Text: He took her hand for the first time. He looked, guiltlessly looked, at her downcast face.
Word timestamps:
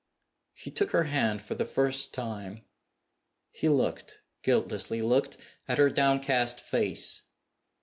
He 0.55 0.71
took 0.71 0.89
her 0.93 1.03
hand 1.03 1.43
for 1.43 1.53
the 1.53 1.63
first 1.63 2.11
time. 2.11 2.65
He 3.51 3.69
looked, 3.69 4.23
guiltlessly 4.41 4.99
looked, 4.99 5.37
at 5.67 5.77
her 5.77 5.91
downcast 5.91 6.59
face. 6.59 7.25